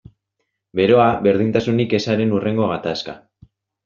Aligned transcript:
Beroa, 0.77 1.03
berdintasunik 1.27 1.93
ezaren 1.97 2.33
hurrengo 2.39 2.71
gatazka. 2.73 3.15